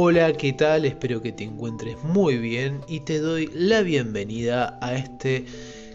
[0.00, 0.84] Hola, ¿qué tal?
[0.84, 5.44] Espero que te encuentres muy bien y te doy la bienvenida a este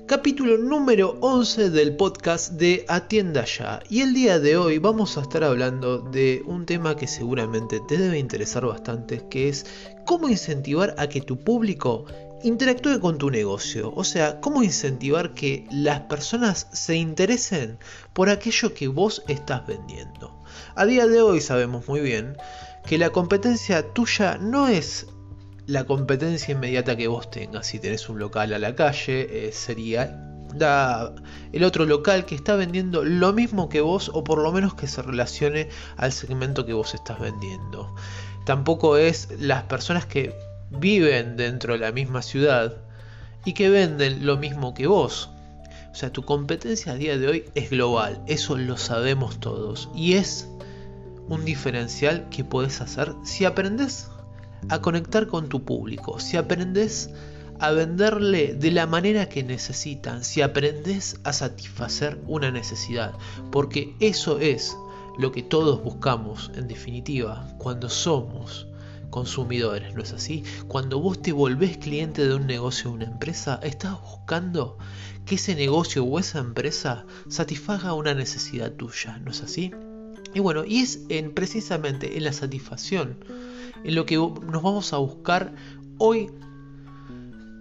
[0.08, 3.82] capítulo número 11 del podcast de Atienda Ya.
[3.90, 7.98] Y el día de hoy vamos a estar hablando de un tema que seguramente te
[7.98, 9.66] debe interesar bastante, que es
[10.06, 12.04] cómo incentivar a que tu público
[12.44, 13.94] interactúe con tu negocio.
[13.96, 17.80] O sea, cómo incentivar que las personas se interesen
[18.12, 20.38] por aquello que vos estás vendiendo.
[20.76, 22.36] A día de hoy sabemos muy bien
[22.86, 25.08] que la competencia tuya no es
[25.66, 27.68] la competencia inmediata que vos tengas.
[27.68, 30.30] Si tenés un local a la calle, eh, sería
[31.52, 34.88] el otro local que está vendiendo lo mismo que vos o por lo menos que
[34.88, 37.96] se relacione al segmento que vos estás vendiendo.
[38.46, 40.36] Tampoco es las personas que
[40.70, 42.78] viven dentro de la misma ciudad
[43.46, 45.30] y que venden lo mismo que vos.
[45.92, 49.90] O sea, tu competencia a día de hoy es global, eso lo sabemos todos.
[49.96, 50.50] Y es
[51.30, 54.10] un diferencial que puedes hacer si aprendes
[54.70, 57.10] a conectar con tu público, si aprendes
[57.60, 63.14] a venderle de la manera que necesitan, si aprendes a satisfacer una necesidad,
[63.52, 64.76] porque eso es
[65.18, 68.68] lo que todos buscamos en definitiva cuando somos
[69.10, 70.44] consumidores, ¿no es así?
[70.68, 74.80] Cuando vos te volvés cliente de un negocio o una empresa, estás buscando
[75.26, 79.72] que ese negocio o esa empresa satisfaga una necesidad tuya, ¿no es así?
[80.34, 83.18] Y bueno, y es en, precisamente en la satisfacción
[83.84, 85.54] en lo que nos vamos a buscar
[85.98, 86.30] hoy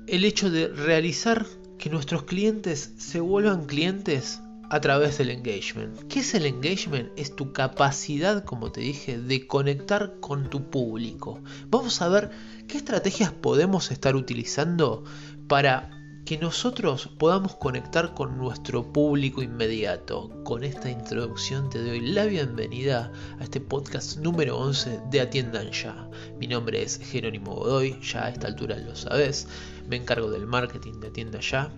[0.07, 1.47] el hecho de realizar
[1.79, 5.99] que nuestros clientes se vuelvan clientes a través del engagement.
[6.09, 7.11] ¿Qué es el engagement?
[7.17, 11.41] Es tu capacidad, como te dije, de conectar con tu público.
[11.69, 12.31] Vamos a ver
[12.69, 15.05] qué estrategias podemos estar utilizando
[15.47, 15.91] para
[16.25, 20.31] que nosotros podamos conectar con nuestro público inmediato.
[20.45, 26.09] Con esta introducción te doy la bienvenida a este podcast número 11 de Atiendan Ya.
[26.39, 29.49] Mi nombre es Jerónimo Godoy, ya a esta altura lo sabes,
[29.89, 31.73] me encargo del marketing de Atienda Ya.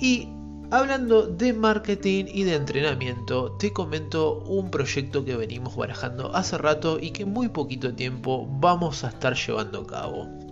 [0.00, 0.28] Y
[0.70, 6.98] hablando de marketing y de entrenamiento, te comento un proyecto que venimos barajando hace rato
[7.00, 10.45] y que en muy poquito tiempo vamos a estar llevando a cabo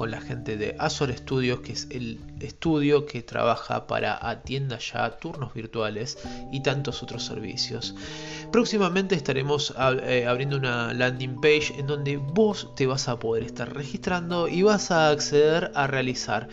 [0.00, 5.10] con la gente de Azor Studios, que es el estudio que trabaja para Atienda Ya,
[5.18, 6.16] turnos virtuales
[6.50, 7.94] y tantos otros servicios.
[8.50, 9.74] Próximamente estaremos
[10.04, 14.62] eh, abriendo una landing page en donde vos te vas a poder estar registrando y
[14.62, 16.48] vas a acceder a realizar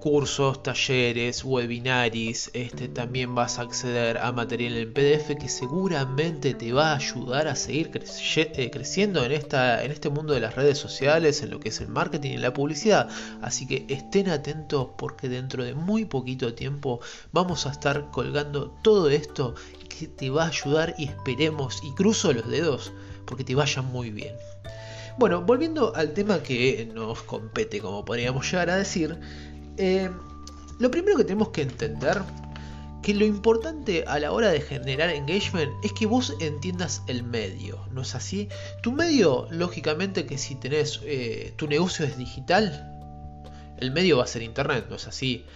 [0.00, 6.72] cursos, talleres, webinaris, este, también vas a acceder a material en PDF que seguramente te
[6.72, 10.78] va a ayudar a seguir eh, creciendo en, esta, en este mundo de las redes
[10.78, 13.08] sociales, en lo que es el marketing y la publicidad.
[13.42, 17.00] Así que estén atentos porque dentro de muy poquito tiempo
[17.30, 19.54] vamos a estar colgando todo esto
[19.88, 22.92] que te va a ayudar y esperemos y cruzo los dedos
[23.26, 24.34] porque te vaya muy bien.
[25.18, 29.18] Bueno, volviendo al tema que nos compete, como podríamos llegar a decir,
[29.80, 30.10] eh,
[30.78, 32.22] lo primero que tenemos que entender
[33.02, 37.86] que lo importante a la hora de generar engagement es que vos entiendas el medio,
[37.90, 38.48] ¿no es así?
[38.82, 42.86] Tu medio, lógicamente que si tenés eh, tu negocio es digital,
[43.78, 45.46] el medio va a ser internet, ¿no es así?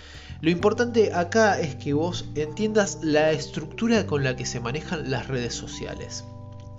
[0.41, 5.29] Lo importante acá es que vos entiendas la estructura con la que se manejan las
[5.29, 6.25] redes sociales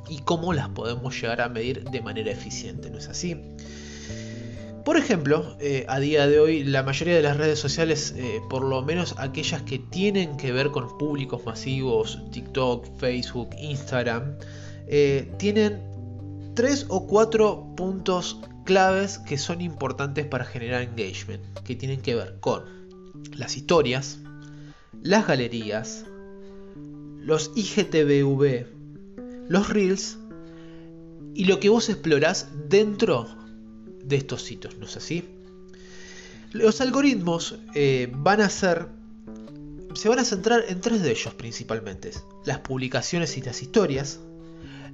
[0.09, 3.39] y cómo las podemos llegar a medir de manera eficiente, ¿no es así?
[4.85, 8.63] Por ejemplo, eh, a día de hoy la mayoría de las redes sociales, eh, por
[8.63, 14.37] lo menos aquellas que tienen que ver con públicos masivos, TikTok, Facebook, Instagram,
[14.87, 15.81] eh, tienen
[16.53, 22.39] tres o cuatro puntos claves que son importantes para generar engagement, que tienen que ver
[22.39, 22.63] con
[23.35, 24.19] las historias,
[25.01, 26.05] las galerías,
[27.21, 28.67] los IGTV,
[29.49, 30.19] los reels
[31.33, 33.44] y lo que vos explorás dentro
[34.05, 35.23] de estos sitios, ¿no es así?
[36.51, 38.87] Los algoritmos eh, van a ser,
[39.93, 42.11] se van a centrar en tres de ellos principalmente.
[42.45, 44.19] Las publicaciones y las historias,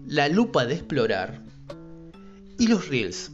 [0.08, 1.44] la lupa de explorar
[2.58, 3.32] y los reels.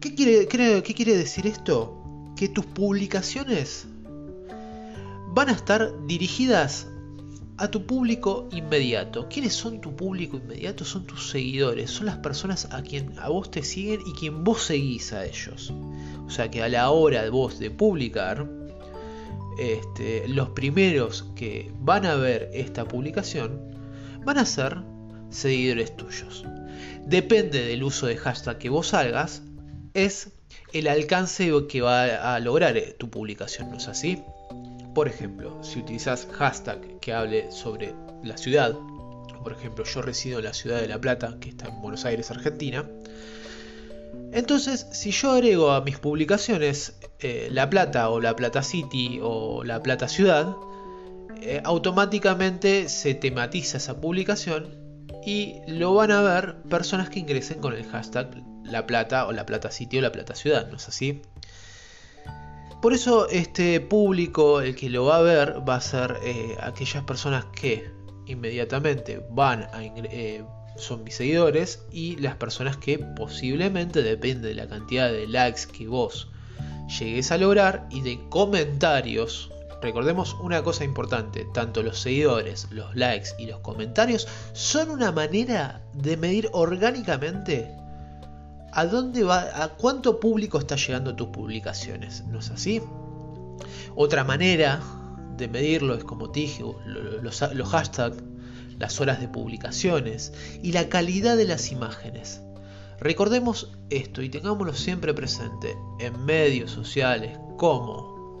[0.00, 2.02] ¿Qué quiere, ¿Qué quiere decir esto?
[2.36, 3.86] Que tus publicaciones
[5.34, 6.86] van a estar dirigidas
[7.60, 9.28] a tu público inmediato.
[9.28, 10.82] ¿Quiénes son tu público inmediato?
[10.82, 14.62] Son tus seguidores, son las personas a quien a vos te siguen y quien vos
[14.62, 15.70] seguís a ellos.
[16.26, 18.48] O sea que a la hora de vos de publicar,
[19.58, 23.60] este, los primeros que van a ver esta publicación
[24.24, 24.78] van a ser
[25.28, 26.46] seguidores tuyos.
[27.04, 29.42] Depende del uso de hashtag que vos hagas,
[29.92, 30.32] es
[30.72, 34.22] el alcance que va a lograr eh, tu publicación, ¿no es así?
[34.94, 38.76] Por ejemplo, si utilizas hashtag que hable sobre la ciudad
[39.42, 42.30] Por ejemplo, yo resido en la ciudad de La Plata, que está en Buenos Aires,
[42.30, 42.84] Argentina.
[44.32, 49.64] Entonces, si yo agrego a mis publicaciones eh, La Plata o La Plata City o
[49.64, 50.54] La Plata Ciudad,
[51.42, 54.68] eh, automáticamente se tematiza esa publicación
[55.24, 59.46] y lo van a ver personas que ingresen con el hashtag La Plata o La
[59.46, 61.22] Plata City o La Plata Ciudad, ¿no es así?
[62.80, 67.04] Por eso este público, el que lo va a ver, va a ser eh, aquellas
[67.04, 67.90] personas que
[68.26, 69.82] inmediatamente van a
[70.80, 75.86] son mis seguidores y las personas que posiblemente depende de la cantidad de likes que
[75.86, 76.28] vos
[76.98, 79.50] llegues a lograr y de comentarios.
[79.82, 85.82] Recordemos una cosa importante, tanto los seguidores, los likes y los comentarios son una manera
[85.94, 87.70] de medir orgánicamente
[88.72, 92.80] a dónde va, a cuánto público está llegando tus publicaciones, ¿no es así?
[93.94, 94.80] Otra manera
[95.36, 96.64] de medirlo es como te dije,
[97.22, 98.22] los, los hashtags
[98.80, 100.32] las horas de publicaciones
[100.62, 102.40] y la calidad de las imágenes.
[102.98, 108.40] Recordemos esto y tengámoslo siempre presente en medios sociales como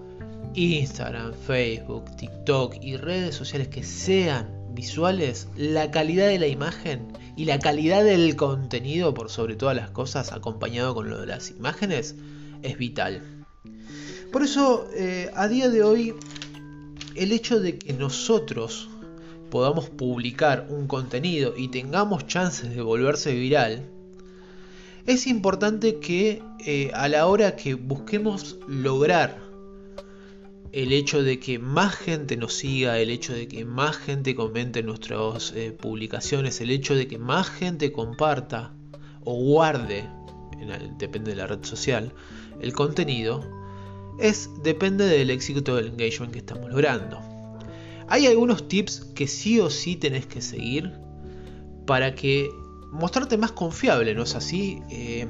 [0.54, 7.08] Instagram, Facebook, TikTok y redes sociales que sean visuales, la calidad de la imagen
[7.40, 11.50] y la calidad del contenido por sobre todas las cosas acompañado con lo de las
[11.50, 12.14] imágenes
[12.60, 13.46] es vital.
[14.30, 16.14] Por eso eh, a día de hoy
[17.14, 18.90] el hecho de que nosotros
[19.50, 23.88] podamos publicar un contenido y tengamos chances de volverse viral,
[25.06, 29.40] es importante que eh, a la hora que busquemos lograr
[30.72, 34.82] el hecho de que más gente nos siga, el hecho de que más gente comente
[34.82, 38.72] nuestras eh, publicaciones, el hecho de que más gente comparta
[39.24, 40.08] o guarde,
[40.98, 42.12] depende de la red social,
[42.60, 43.44] el contenido,
[44.18, 47.18] es depende del éxito del engagement que estamos logrando.
[48.08, 50.92] Hay algunos tips que sí o sí tenés que seguir
[51.86, 52.50] para que
[52.92, 54.82] mostrarte más confiable, ¿no es así?
[54.90, 55.26] Eh,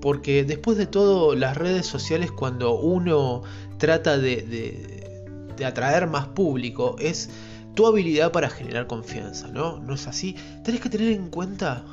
[0.00, 3.42] porque después de todo, las redes sociales, cuando uno
[3.78, 7.30] trata de, atraer más público, es
[7.74, 9.78] tu habilidad para generar confianza, ¿no?
[9.80, 10.36] ¿No es así?
[10.64, 11.84] Tenés que tener en cuenta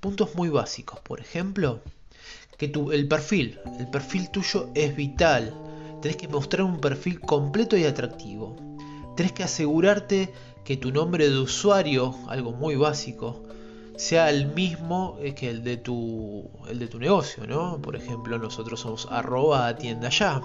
[0.00, 1.00] puntos muy básicos.
[1.00, 1.80] Por ejemplo,
[2.56, 5.54] que tu, el perfil, el perfil tuyo es vital.
[6.02, 8.56] Tenés que mostrar un perfil completo y atractivo
[9.18, 10.32] tenés que asegurarte
[10.62, 13.42] que tu nombre de usuario, algo muy básico,
[13.96, 17.82] sea el mismo eh, que el de tu, el de tu negocio, ¿no?
[17.82, 20.40] Por ejemplo, nosotros somos arroba tienda ya.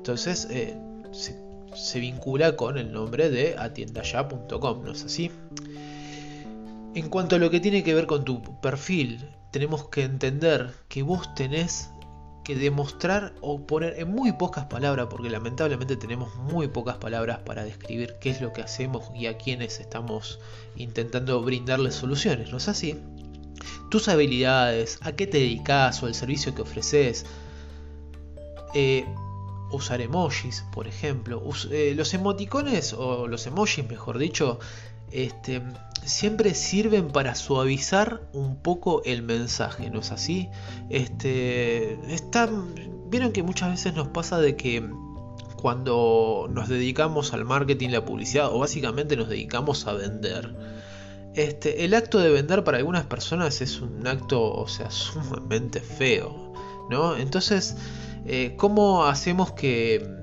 [0.00, 0.74] Entonces eh,
[1.12, 5.30] se, vincula con el nombre de atiendaya.com, ¿no es así?
[6.94, 11.02] En cuanto a lo que tiene que ver con tu perfil, tenemos que entender que
[11.02, 11.90] vos tenés
[12.44, 17.62] que demostrar o poner en muy pocas palabras, porque lamentablemente tenemos muy pocas palabras para
[17.62, 20.40] describir qué es lo que hacemos y a quienes estamos
[20.76, 22.98] intentando brindarles soluciones, ¿no es así?
[23.90, 27.26] Tus habilidades, a qué te dedicas o el servicio que ofreces.
[28.72, 29.04] Eh,
[29.72, 31.42] usar emojis, por ejemplo.
[31.70, 34.58] Eh, los emoticones o los emojis, mejor dicho,
[35.10, 35.62] este,
[36.04, 40.48] siempre sirven para suavizar un poco el mensaje, ¿no es así?
[40.88, 41.98] Este,
[43.10, 44.88] Vieron que muchas veces nos pasa de que
[45.60, 50.54] cuando nos dedicamos al marketing, la publicidad, o básicamente nos dedicamos a vender,
[51.34, 56.54] este, el acto de vender para algunas personas es un acto, o sea, sumamente feo,
[56.88, 57.16] ¿no?
[57.16, 57.76] Entonces,
[58.26, 60.20] eh, ¿cómo hacemos que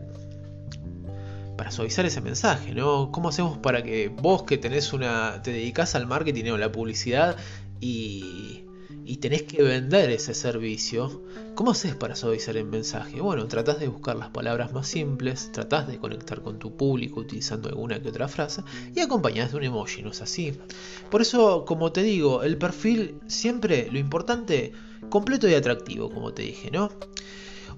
[1.58, 3.12] para suavizar ese mensaje, ¿no?
[3.12, 5.42] ¿Cómo hacemos para que vos que tenés una.
[5.42, 7.36] te dedicás al marketing o la publicidad
[7.82, 8.63] y.
[9.04, 11.24] y tenés que vender ese servicio,
[11.56, 13.20] ¿cómo haces para suavizar el mensaje?
[13.20, 17.70] Bueno, tratás de buscar las palabras más simples, tratás de conectar con tu público utilizando
[17.70, 18.62] alguna que otra frase
[18.96, 20.54] y acompañás de un emoji, ¿no es así?
[21.10, 24.74] Por eso, como te digo, el perfil siempre lo importante,
[25.10, 26.89] completo y atractivo, como te dije, ¿no?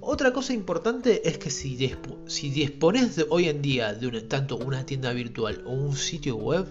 [0.02, 5.62] Otra cosa importante es que si, dispones hoy en día de tanto una tienda virtual
[5.66, 6.68] o un sitio web,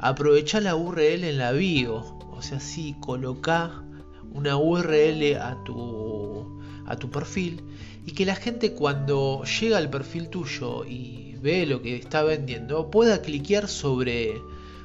[0.00, 1.96] aprovecha la URL en la bio.
[2.32, 3.84] O sea, sí, coloca
[4.32, 7.62] una URL a tu, a tu perfil
[8.04, 12.90] y que la gente cuando llega al perfil tuyo y ve lo que está vendiendo
[12.90, 14.42] pueda cliquear sobre,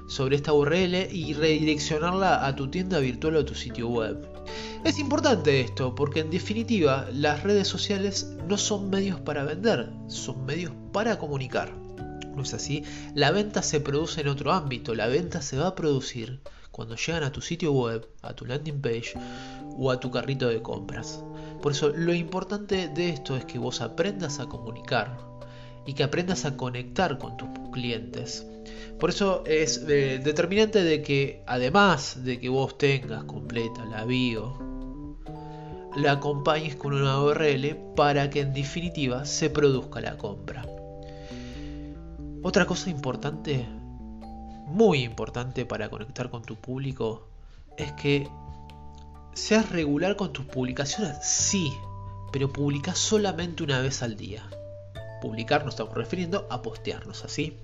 [0.08, 4.31] sobre esta URL y redireccionarla a tu tienda virtual o a tu sitio web.
[4.84, 10.46] Es importante esto porque en definitiva las redes sociales no son medios para vender, son
[10.46, 11.74] medios para comunicar.
[12.36, 12.84] ¿No es así?
[13.14, 16.42] La venta se produce en otro ámbito, la venta se va a producir
[16.72, 19.14] cuando llegan a tu sitio web, a tu landing page
[19.78, 21.24] o a tu carrito de compras.
[21.62, 25.18] Por eso lo importante de esto es que vos aprendas a comunicar
[25.86, 28.48] y que aprendas a conectar con tus clientes
[29.00, 34.72] Por eso es eh, determinante de que además de que vos tengas completa la bio,
[35.96, 40.66] la acompañes con una URL para que en definitiva se produzca la compra.
[42.44, 43.68] Otra cosa importante,
[44.68, 47.28] muy importante para conectar con tu público,
[47.78, 48.30] es que
[49.34, 51.74] seas regular con tus publicaciones, sí,
[52.32, 54.44] pero publica solamente una vez al día.
[55.22, 57.58] Publicar nos estamos refiriendo a postearnos, así.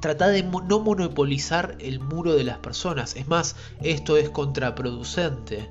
[0.00, 3.16] Trata de no monopolizar el muro de las personas.
[3.16, 5.70] Es más, esto es contraproducente.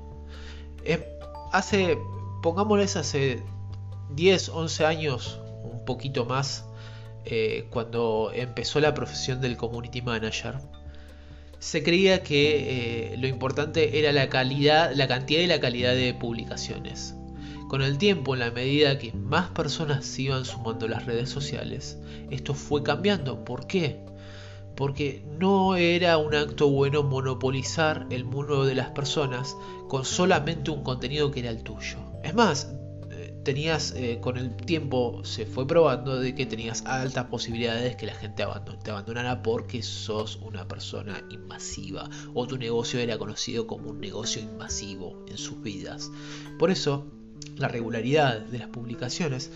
[1.52, 1.98] hace,
[2.42, 3.42] pongámosles hace
[4.10, 6.64] 10, 11 años, un poquito más,
[7.24, 10.58] eh, cuando empezó la profesión del community manager,
[11.58, 17.17] se creía que eh, lo importante era la cantidad y la calidad de publicaciones.
[17.68, 21.28] Con el tiempo, en la medida que más personas se iban sumando a las redes
[21.28, 21.98] sociales,
[22.30, 23.44] esto fue cambiando.
[23.44, 24.00] ¿Por qué?
[24.74, 29.54] Porque no era un acto bueno monopolizar el mundo de las personas
[29.86, 31.98] con solamente un contenido que era el tuyo.
[32.22, 32.72] Es más,
[33.10, 38.06] eh, tenías eh, con el tiempo se fue probando de que tenías altas posibilidades que
[38.06, 38.44] la gente
[38.82, 44.40] te abandonara porque sos una persona invasiva o tu negocio era conocido como un negocio
[44.40, 46.10] invasivo en sus vidas.
[46.58, 47.17] Por eso
[47.56, 49.50] la regularidad de las publicaciones,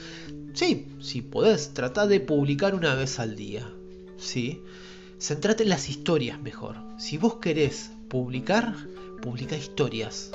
[0.54, 3.68] sí, si podés, trata de publicar una vez al día.
[4.18, 4.62] ¿sí?
[5.18, 6.76] Centrate en las historias mejor.
[6.98, 8.74] Si vos querés publicar,
[9.20, 10.32] publica historias.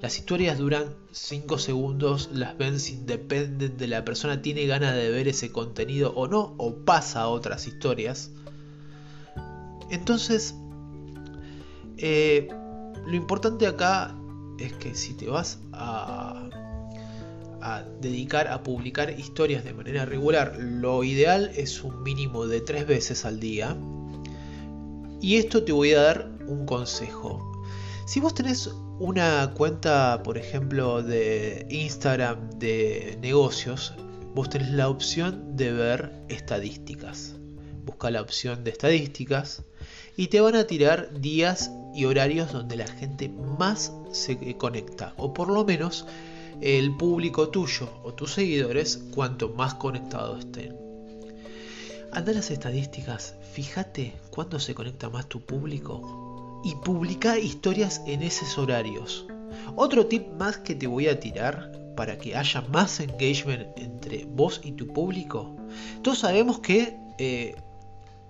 [0.00, 5.10] Las historias duran 5 segundos, las ven sin dependen de la persona tiene ganas de
[5.10, 8.30] ver ese contenido o no, o pasa a otras historias.
[9.90, 10.54] Entonces,
[11.98, 12.48] eh,
[13.06, 14.16] lo importante acá
[14.58, 16.48] es que si te vas a
[17.62, 22.86] a dedicar a publicar historias de manera regular, lo ideal es un mínimo de tres
[22.86, 23.76] veces al día.
[25.20, 27.62] Y esto te voy a dar un consejo.
[28.06, 33.94] Si vos tenés una cuenta, por ejemplo, de Instagram de negocios,
[34.34, 37.34] vos tenés la opción de ver estadísticas.
[37.84, 39.62] Busca la opción de estadísticas
[40.16, 45.32] y te van a tirar días y horarios donde la gente más se conecta, o
[45.32, 46.06] por lo menos
[46.60, 50.76] el público tuyo o tus seguidores cuanto más conectados estén.
[52.12, 58.58] Anda las estadísticas, fíjate cuándo se conecta más tu público y publica historias en esos
[58.58, 59.26] horarios.
[59.76, 64.60] Otro tip más que te voy a tirar para que haya más engagement entre vos
[64.64, 65.56] y tu público.
[66.02, 67.54] Todos sabemos que eh,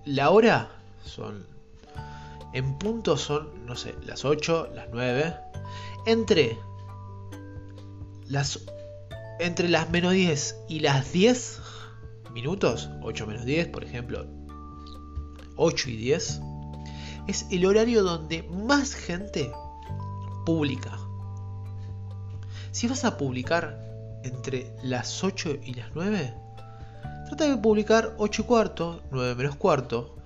[0.05, 0.71] la hora
[1.05, 1.47] son
[2.53, 5.35] en punto son, no sé, las 8, las 9.
[6.07, 6.59] Entre
[8.31, 8.61] las,
[9.41, 11.61] entre las menos 10 y las 10
[12.33, 14.27] minutos, 8 menos 10 por ejemplo,
[15.57, 16.41] 8 y 10,
[17.27, 19.53] es el horario donde más gente
[20.47, 20.99] publica.
[22.71, 23.79] Si vas a publicar
[24.23, 26.33] entre las 8 y las 9,
[27.27, 30.17] trata de publicar 8 y cuarto, 9 menos cuarto.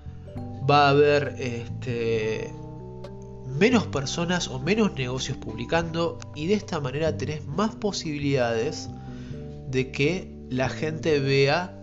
[0.69, 2.53] Va a haber este,
[3.47, 8.89] menos personas o menos negocios publicando y de esta manera tenés más posibilidades
[9.71, 11.77] de que la gente vea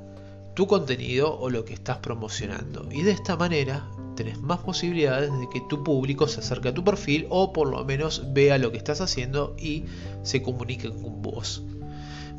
[0.54, 2.88] tu contenido o lo que estás promocionando.
[2.92, 6.84] Y de esta manera tenés más posibilidades de que tu público se acerque a tu
[6.84, 9.86] perfil o por lo menos vea lo que estás haciendo y
[10.24, 11.64] se comunique con vos.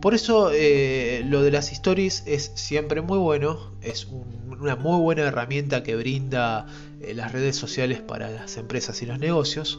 [0.02, 4.09] Por eso eh, lo de las stories es siempre muy bueno, es
[4.61, 6.66] una muy buena herramienta que brinda
[7.00, 9.78] eh, las redes sociales para las empresas y los negocios.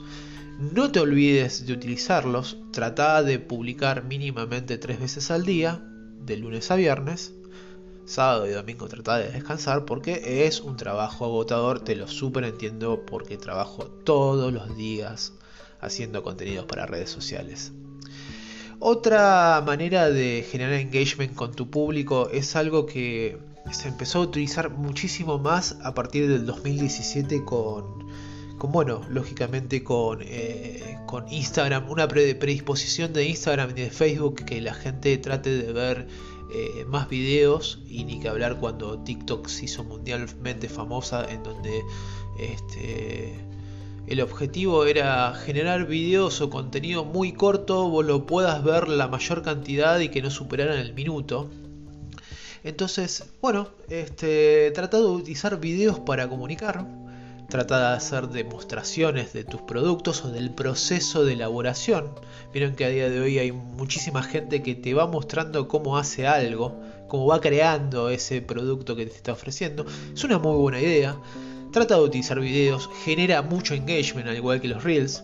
[0.57, 5.83] No te olvides de utilizarlos, trata de publicar mínimamente tres veces al día,
[6.25, 7.33] de lunes a viernes.
[8.05, 13.05] Sábado y domingo trata de descansar porque es un trabajo agotador, te lo super entiendo
[13.05, 15.33] porque trabajo todos los días
[15.81, 17.73] haciendo contenidos para redes sociales.
[18.79, 23.37] Otra manera de generar engagement con tu público es algo que
[23.71, 28.07] se empezó a utilizar muchísimo más a partir del 2017 con,
[28.57, 30.97] con bueno, lógicamente con, eh,
[31.29, 36.07] Instagram, una predisposición de Instagram y de Facebook que la gente trate de ver
[36.51, 41.83] eh, más videos y ni que hablar cuando TikTok se hizo mundialmente famosa en donde
[42.39, 43.52] este
[44.05, 49.41] el objetivo era generar videos o contenido muy corto, vos lo puedas ver la mayor
[49.43, 51.49] cantidad y que no superaran el minuto.
[52.65, 56.85] Entonces, bueno, este, trata de utilizar videos para comunicar,
[57.49, 62.09] trata de hacer demostraciones de tus productos o del proceso de elaboración.
[62.53, 66.27] Vieron que a día de hoy hay muchísima gente que te va mostrando cómo hace
[66.27, 69.85] algo, cómo va creando ese producto que te está ofreciendo.
[70.13, 71.17] Es una muy buena idea
[71.73, 75.23] trata de utilizar videos, genera mucho engagement al igual que los reels.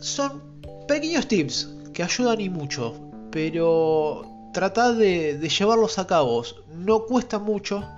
[0.00, 0.42] Son
[0.86, 2.94] pequeños tips que ayudan y mucho,
[3.30, 6.44] pero trata de, llevarlos a cabo.
[6.74, 7.88] No cuesta mucho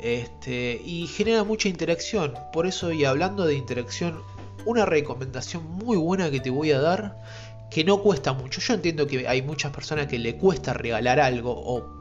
[0.00, 2.34] este, y genera mucha interacción.
[2.52, 4.20] Por eso, y hablando de interacción,
[4.66, 7.22] una recomendación muy buena que te voy a dar
[7.70, 8.60] que no cuesta mucho.
[8.60, 12.00] Yo entiendo que hay muchas personas que le cuesta regalar algo, o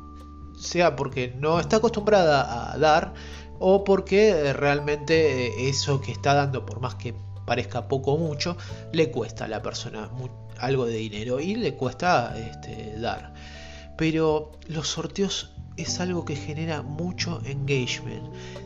[0.58, 3.14] sea porque no está acostumbrada a dar,
[3.60, 7.14] o porque realmente eh, eso que está dando, por más que
[7.46, 8.58] parezca poco o mucho,
[8.92, 10.10] le cuesta a la persona
[10.60, 13.34] algo de dinero y le cuesta este, dar.
[13.98, 18.24] Pero los sorteos es algo que genera mucho engagement.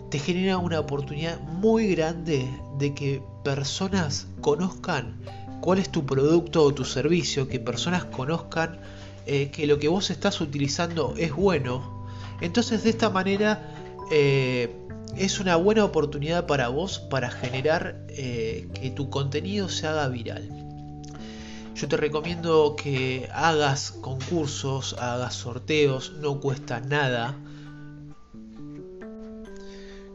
[0.09, 2.47] Te genera una oportunidad muy grande
[2.77, 5.15] de que personas conozcan
[5.61, 8.79] cuál es tu producto o tu servicio, que personas conozcan
[9.25, 12.05] eh, que lo que vos estás utilizando es bueno.
[12.41, 13.72] Entonces de esta manera
[14.11, 14.75] eh,
[15.17, 20.49] es una buena oportunidad para vos para generar eh, que tu contenido se haga viral.
[21.75, 27.35] Yo te recomiendo que hagas concursos, hagas sorteos, no cuesta nada.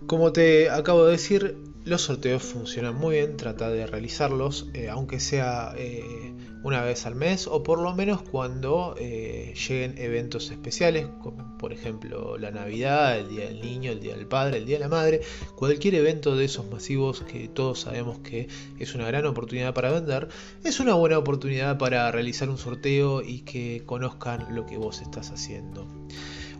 [0.06, 5.20] Como te acabo de decir, los sorteos funcionan muy bien, trata de realizarlos, eh, aunque
[5.20, 11.06] sea eh, una vez al mes o por lo menos cuando eh, lleguen eventos especiales,
[11.22, 14.76] como por ejemplo la Navidad, el Día del Niño, el Día del Padre, el Día
[14.76, 15.22] de la Madre,
[15.56, 20.28] cualquier evento de esos masivos que todos sabemos que es una gran oportunidad para vender,
[20.64, 25.30] es una buena oportunidad para realizar un sorteo y que conozcan lo que vos estás
[25.30, 25.86] haciendo.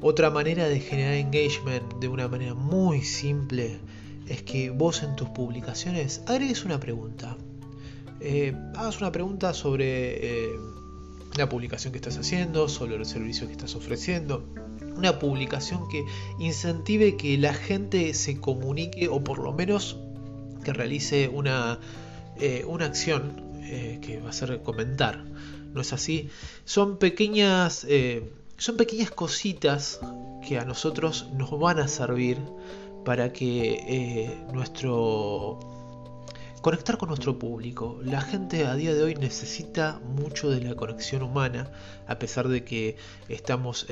[0.00, 3.80] Otra manera de generar engagement de una manera muy simple
[4.28, 7.36] es que vos en tus publicaciones agregues una pregunta.
[8.20, 10.50] Eh, hagas una pregunta sobre eh,
[11.36, 14.44] la publicación que estás haciendo, sobre el servicio que estás ofreciendo.
[14.96, 16.04] Una publicación que
[16.38, 19.96] incentive que la gente se comunique o por lo menos
[20.64, 21.78] que realice una,
[22.36, 23.46] eh, una acción
[24.00, 25.22] que va a ser comentar.
[25.74, 26.30] ¿No es así?
[26.64, 27.86] Son pequeñas,
[28.56, 30.00] son pequeñas cositas
[30.46, 32.38] que a nosotros nos van a servir
[33.08, 35.58] para que eh, nuestro
[36.60, 37.98] conectar con nuestro público.
[38.04, 41.70] La gente a día de hoy necesita mucho de la conexión humana,
[42.06, 42.98] a pesar de que
[43.30, 43.86] estamos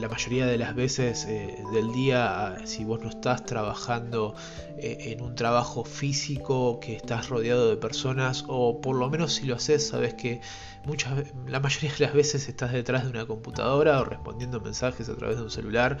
[0.00, 4.34] la mayoría de las veces eh, del día, si vos no estás trabajando
[4.78, 9.46] eh, en un trabajo físico, que estás rodeado de personas, o por lo menos si
[9.46, 10.40] lo haces, sabes que
[10.84, 15.16] muchas, la mayoría de las veces estás detrás de una computadora o respondiendo mensajes a
[15.16, 15.98] través de un celular.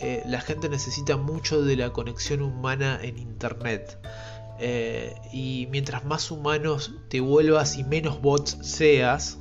[0.00, 3.98] Eh, la gente necesita mucho de la conexión humana en Internet.
[4.58, 9.38] Eh, y mientras más humanos te vuelvas y menos bots seas,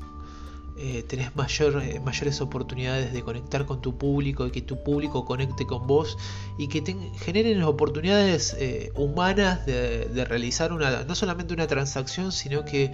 [0.78, 5.66] eh, tenés mayor, mayores oportunidades de conectar con tu público y que tu público conecte
[5.66, 6.18] con vos
[6.58, 8.56] y que te generen oportunidades
[8.96, 12.94] humanas de, de, realizar una, no solamente una transacción, sino que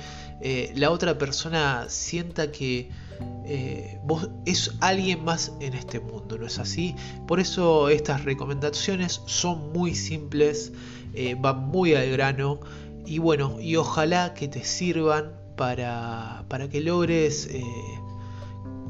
[0.75, 2.89] la otra persona sienta que
[3.47, 6.95] eh, vos es alguien más en este mundo, ¿no es así?
[7.27, 10.73] Por eso estas recomendaciones son muy simples,
[11.13, 12.59] eh, van muy al grano
[13.05, 17.61] y bueno, y ojalá que te sirvan para, para que logres eh,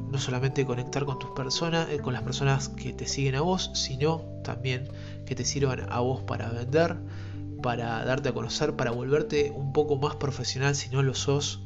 [0.10, 4.22] no solamente conectar con tus personas, con las personas que te siguen a vos, sino
[4.42, 4.88] también
[5.26, 6.96] que te sirvan a vos para vender,
[7.62, 11.65] para darte a conocer, para volverte un poco más profesional si no lo sos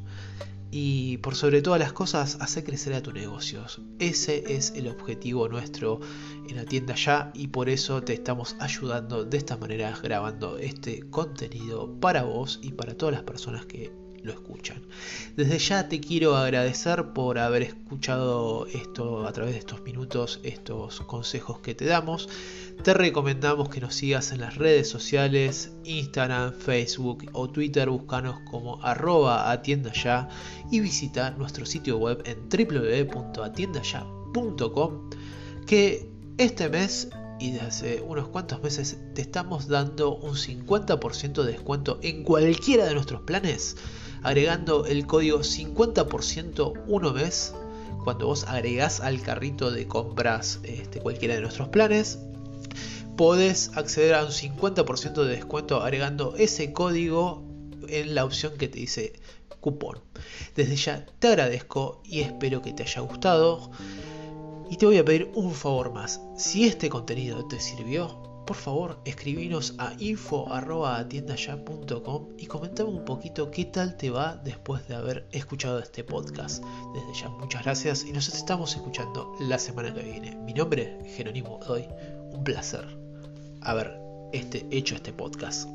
[0.70, 3.80] y por sobre todas las cosas, hacer crecer a tus negocios.
[3.98, 6.00] Ese es el objetivo nuestro
[6.48, 11.00] en la tienda ya y por eso te estamos ayudando de esta manera grabando este
[11.10, 14.82] contenido para vos y para todas las personas que lo escuchan.
[15.36, 21.00] Desde ya te quiero agradecer por haber escuchado esto a través de estos minutos, estos
[21.02, 22.28] consejos que te damos.
[22.82, 28.82] Te recomendamos que nos sigas en las redes sociales, Instagram, Facebook o Twitter, búscanos como
[28.82, 30.30] arroba atienda ya
[30.70, 35.10] y visita nuestro sitio web en www.atiendaya.com
[35.66, 41.52] que este mes y desde hace unos cuantos meses te estamos dando un 50% de
[41.52, 43.76] descuento en cualquiera de nuestros planes
[44.22, 47.54] agregando el código 50% uno mes
[48.04, 52.18] cuando vos agregás al carrito de compras este, cualquiera de nuestros planes
[53.16, 57.44] podés acceder a un 50% de descuento agregando ese código
[57.88, 59.12] en la opción que te dice
[59.60, 60.00] cupón.
[60.56, 63.70] Desde ya te agradezco y espero que te haya gustado.
[64.70, 66.20] Y te voy a pedir un favor más.
[66.36, 68.19] Si este contenido te sirvió,
[68.50, 74.96] por favor escribinos a info.atiendaya.com y comentame un poquito qué tal te va después de
[74.96, 76.64] haber escuchado este podcast.
[76.92, 80.34] Desde ya, muchas gracias y nos estamos escuchando la semana que viene.
[80.38, 81.86] Mi nombre es Jerónimo Doy,
[82.32, 82.88] un placer
[83.60, 83.96] haber
[84.32, 85.68] este, hecho este podcast.